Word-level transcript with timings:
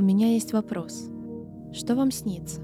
У 0.00 0.02
меня 0.02 0.32
есть 0.32 0.54
вопрос. 0.54 1.10
Что 1.74 1.94
вам 1.94 2.10
снится? 2.10 2.62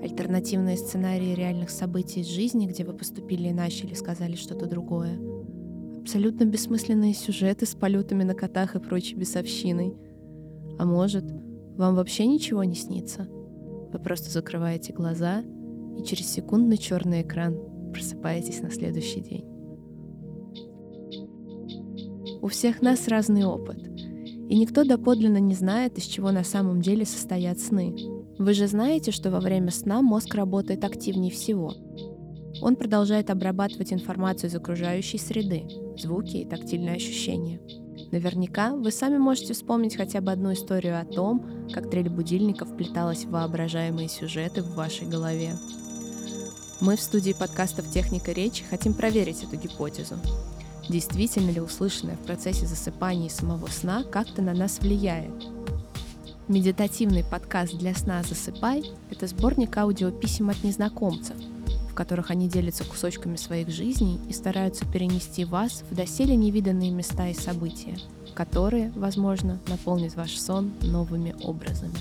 Альтернативные 0.00 0.76
сценарии 0.76 1.34
реальных 1.34 1.68
событий 1.68 2.20
из 2.20 2.28
жизни, 2.28 2.68
где 2.68 2.84
вы 2.84 2.92
поступили 2.92 3.50
иначе 3.50 3.88
или 3.88 3.94
сказали 3.94 4.36
что-то 4.36 4.66
другое. 4.66 5.18
Абсолютно 6.00 6.44
бессмысленные 6.44 7.12
сюжеты 7.12 7.66
с 7.66 7.74
полетами 7.74 8.22
на 8.22 8.34
котах 8.34 8.76
и 8.76 8.78
прочей 8.78 9.16
бесовщиной. 9.16 9.96
А 10.78 10.84
может, 10.84 11.24
вам 11.76 11.96
вообще 11.96 12.24
ничего 12.24 12.62
не 12.62 12.76
снится? 12.76 13.26
Вы 13.92 13.98
просто 13.98 14.30
закрываете 14.30 14.92
глаза 14.92 15.42
и 15.98 16.04
через 16.04 16.30
секундный 16.30 16.76
черный 16.78 17.22
экран 17.22 17.58
просыпаетесь 17.92 18.62
на 18.62 18.70
следующий 18.70 19.22
день. 19.22 19.44
У 22.40 22.46
всех 22.46 22.80
нас 22.80 23.08
разный 23.08 23.42
опыт, 23.42 23.87
и 24.48 24.56
никто 24.56 24.84
доподлинно 24.84 25.38
не 25.38 25.54
знает, 25.54 25.98
из 25.98 26.04
чего 26.04 26.30
на 26.30 26.42
самом 26.42 26.80
деле 26.80 27.04
состоят 27.04 27.60
сны. 27.60 27.94
Вы 28.38 28.54
же 28.54 28.66
знаете, 28.66 29.10
что 29.10 29.30
во 29.30 29.40
время 29.40 29.70
сна 29.70 30.00
мозг 30.00 30.34
работает 30.34 30.84
активнее 30.84 31.30
всего. 31.30 31.74
Он 32.62 32.74
продолжает 32.74 33.30
обрабатывать 33.30 33.92
информацию 33.92 34.48
из 34.48 34.54
окружающей 34.54 35.18
среды, 35.18 35.64
звуки 35.98 36.38
и 36.38 36.48
тактильные 36.48 36.96
ощущения. 36.96 37.60
Наверняка 38.10 38.74
вы 38.74 38.90
сами 38.90 39.18
можете 39.18 39.52
вспомнить 39.52 39.96
хотя 39.96 40.22
бы 40.22 40.32
одну 40.32 40.54
историю 40.54 40.98
о 40.98 41.04
том, 41.04 41.44
как 41.72 41.90
трель 41.90 42.08
будильника 42.08 42.64
вплеталась 42.64 43.24
в 43.24 43.30
воображаемые 43.30 44.08
сюжеты 44.08 44.62
в 44.62 44.74
вашей 44.74 45.06
голове. 45.06 45.52
Мы 46.80 46.96
в 46.96 47.02
студии 47.02 47.34
подкастов 47.38 47.90
«Техника 47.90 48.32
речи» 48.32 48.64
хотим 48.64 48.94
проверить 48.94 49.42
эту 49.42 49.56
гипотезу. 49.56 50.14
Действительно 50.88 51.50
ли 51.50 51.60
услышанное 51.60 52.16
в 52.16 52.20
процессе 52.20 52.66
засыпания 52.66 53.26
и 53.26 53.30
самого 53.30 53.66
сна 53.66 54.04
как-то 54.04 54.40
на 54.40 54.54
нас 54.54 54.78
влияет? 54.78 55.30
Медитативный 56.48 57.24
подкаст 57.24 57.76
для 57.76 57.94
сна 57.94 58.22
«Засыпай»— 58.22 58.90
это 59.10 59.26
сборник 59.26 59.76
аудиописем 59.76 60.48
от 60.48 60.64
незнакомцев, 60.64 61.36
в 61.90 61.94
которых 61.94 62.30
они 62.30 62.48
делятся 62.48 62.84
кусочками 62.84 63.36
своих 63.36 63.68
жизней 63.68 64.18
и 64.30 64.32
стараются 64.32 64.86
перенести 64.86 65.44
вас 65.44 65.84
в 65.90 65.94
доселе 65.94 66.36
невиданные 66.36 66.90
места 66.90 67.28
и 67.28 67.34
события, 67.34 67.98
которые, 68.34 68.90
возможно, 68.96 69.58
наполнят 69.68 70.16
ваш 70.16 70.38
сон 70.38 70.72
новыми 70.80 71.36
образами. 71.42 71.98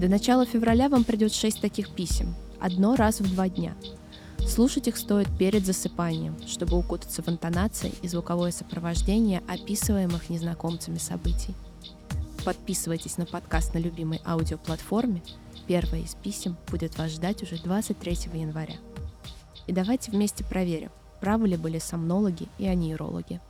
До 0.00 0.08
начала 0.08 0.46
февраля 0.46 0.88
вам 0.88 1.04
придет 1.04 1.34
шесть 1.34 1.60
таких 1.60 1.90
писем, 1.90 2.34
одно 2.58 2.96
раз 2.96 3.20
в 3.20 3.30
два 3.30 3.50
дня— 3.50 3.74
Слушать 4.50 4.88
их 4.88 4.96
стоит 4.96 5.28
перед 5.38 5.64
засыпанием, 5.64 6.34
чтобы 6.48 6.76
укутаться 6.76 7.22
в 7.22 7.28
интонации 7.28 7.92
и 8.02 8.08
звуковое 8.08 8.50
сопровождение 8.50 9.44
описываемых 9.46 10.28
незнакомцами 10.28 10.98
событий. 10.98 11.54
Подписывайтесь 12.44 13.16
на 13.16 13.26
подкаст 13.26 13.74
на 13.74 13.78
любимой 13.78 14.20
аудиоплатформе. 14.26 15.22
Первое 15.68 16.00
из 16.00 16.16
писем 16.16 16.56
будет 16.68 16.98
вас 16.98 17.12
ждать 17.12 17.44
уже 17.44 17.62
23 17.62 18.12
января. 18.34 18.74
И 19.68 19.72
давайте 19.72 20.10
вместе 20.10 20.42
проверим, 20.42 20.90
правы 21.20 21.46
ли 21.46 21.56
были 21.56 21.78
сомнологи 21.78 22.48
и 22.58 22.66
анейрологи. 22.66 23.40